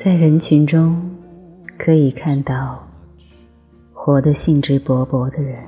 [0.00, 1.10] 在人群中，
[1.76, 2.86] 可以看到
[3.92, 5.58] 活得兴致勃勃的人，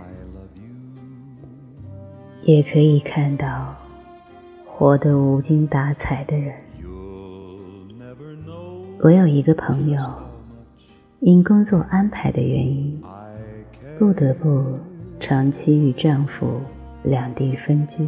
[2.43, 3.75] 也可以看到
[4.65, 6.55] 活得无精打采的人。
[9.01, 10.01] 我有一个朋友，
[11.19, 13.03] 因工作安排的原因，
[13.99, 14.79] 不得不
[15.19, 16.61] 长期与丈夫
[17.03, 18.07] 两地分居。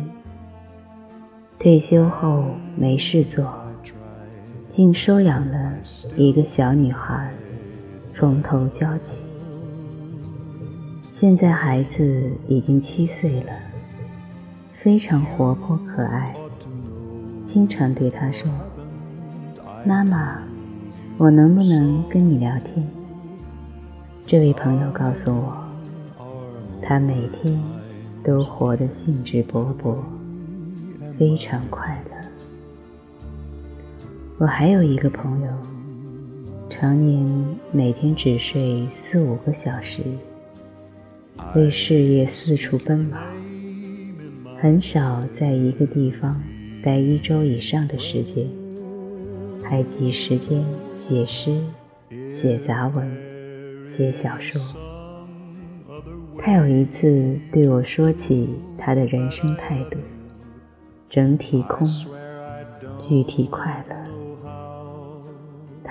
[1.59, 2.45] 退休后
[2.77, 3.62] 没事做。
[4.73, 5.71] 竟收养了
[6.17, 7.31] 一个小女孩，
[8.09, 9.21] 从头教起。
[11.11, 13.53] 现在孩子已经七岁了，
[14.83, 16.35] 非常活泼可爱，
[17.45, 18.51] 经常对她说
[19.85, 20.39] ：“妈妈，
[21.19, 22.89] 我能不能跟你聊天？”
[24.25, 25.55] 这位朋友告诉我，
[26.81, 27.62] 他每天
[28.25, 29.97] 都活得兴致勃勃，
[31.19, 32.12] 非常快乐。
[34.43, 35.48] 我还有一个朋友，
[36.69, 37.25] 常年
[37.71, 40.03] 每天只睡四五个小时，
[41.55, 43.23] 为事业四处奔忙，
[44.61, 46.43] 很少在一个地方
[46.83, 48.45] 待一周以上的时间，
[49.62, 51.62] 还挤时间写诗、
[52.29, 53.09] 写杂文、
[53.84, 54.61] 写小说。
[56.37, 59.99] 他有一次对我说起他的人生态度：
[61.09, 61.87] 整体空，
[62.99, 64.02] 具体快乐。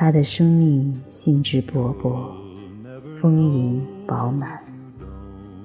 [0.01, 2.31] 他的生命兴致勃勃，
[3.21, 4.59] 丰盈饱满，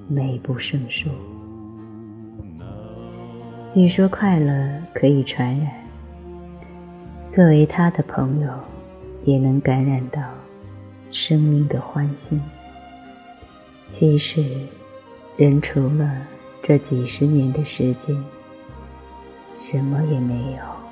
[0.07, 1.09] 美不胜数。
[3.73, 5.71] 据说快乐可以传染，
[7.27, 8.47] 作为他的朋友，
[9.23, 10.21] 也能感染到
[11.09, 12.39] 生命的欢欣。
[13.87, 14.45] 其实，
[15.35, 16.15] 人除了
[16.61, 18.15] 这几十年的时间，
[19.57, 20.86] 什么也没有。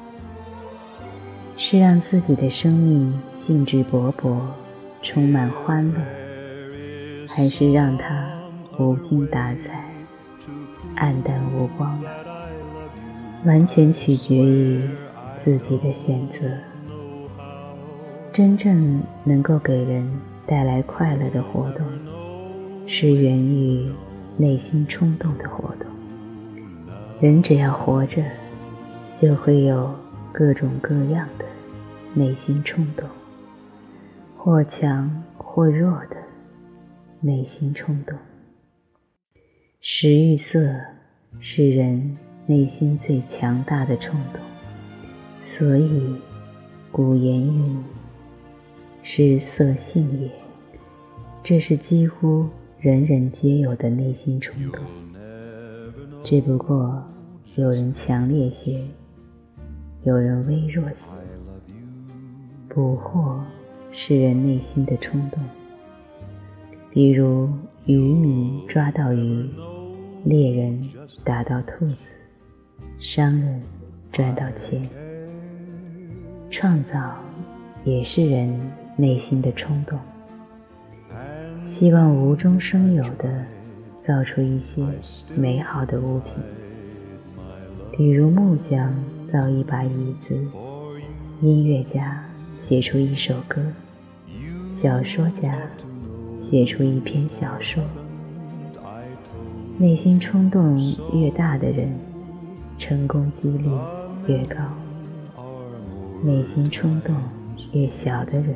[1.57, 4.37] 是让自己的生命兴致勃勃，
[5.01, 5.95] 充满欢乐，
[7.29, 8.29] 还是让它
[8.77, 9.85] 无精打采、
[10.97, 11.97] 黯淡无光？
[13.45, 14.81] 完全取决于
[15.43, 16.41] 自己的选择。
[18.33, 20.11] 真正能够给人
[20.45, 21.85] 带来快乐的活动，
[22.85, 23.89] 是源于
[24.35, 25.87] 内心冲动的活动。
[27.21, 28.21] 人只要活着，
[29.15, 29.89] 就会有。
[30.37, 31.45] 各种各样的
[32.13, 33.07] 内心冲动，
[34.35, 36.17] 或强或弱的
[37.21, 38.19] 内心冲动。
[39.79, 40.75] 食欲色
[41.39, 44.41] 是人内心最强大的冲动，
[45.39, 46.13] 所以
[46.91, 47.81] 古言云
[49.03, 50.29] ：“食色性也。”
[51.43, 52.45] 这是几乎
[52.77, 54.83] 人人皆有的内心冲动，
[56.25, 57.01] 只不过
[57.55, 58.83] 有人强烈些。
[60.05, 61.09] 有人微弱些，
[62.69, 63.43] 捕获
[63.91, 65.43] 是人内心的冲动。
[66.91, 67.49] 比如
[67.87, 69.49] 渔民抓到鱼，
[70.23, 70.87] 猎人
[71.23, 71.97] 打到兔子，
[72.99, 73.63] 商人
[74.11, 74.87] 赚到钱。
[76.51, 77.15] 创造
[77.83, 78.55] 也是人
[78.95, 79.97] 内心的冲动，
[81.63, 83.43] 希望无中生有的
[84.05, 84.85] 造出一些
[85.35, 86.35] 美好的物品，
[87.91, 88.93] 比如木匠。
[89.31, 90.37] 造一把椅子，
[91.41, 92.23] 音乐家
[92.55, 93.61] 写出一首歌，
[94.69, 95.57] 小说家
[96.35, 97.83] 写出一篇小说。
[99.77, 100.79] 内心冲动
[101.13, 101.89] 越大的人，
[102.77, 103.69] 成功几率
[104.27, 104.63] 越高；
[106.23, 107.15] 内心冲动
[107.73, 108.55] 越小的人，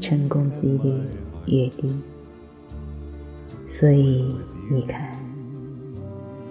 [0.00, 1.00] 成功几率
[1.46, 1.96] 越低。
[3.68, 4.36] 所以
[4.70, 5.18] 你看，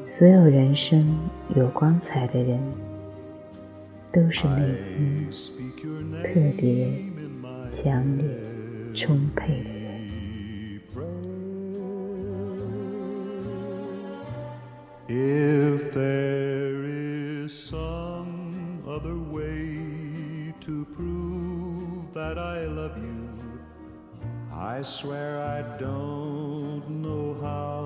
[0.03, 1.17] 所有人生
[1.55, 2.59] 有光彩的人。
[4.15, 5.27] 都是内心
[6.23, 6.89] 特别
[7.67, 8.25] 强烈、
[8.93, 9.85] 充沛的人。
[15.09, 23.35] If there is some other way to prove that I love you,
[24.49, 27.84] I swear I don't know how.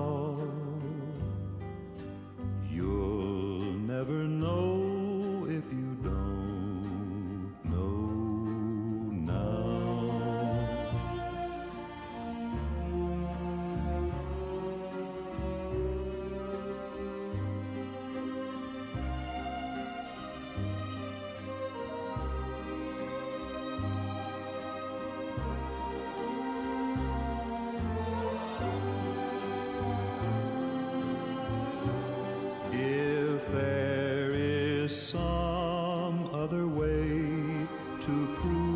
[36.40, 37.66] other way
[38.00, 38.69] to prove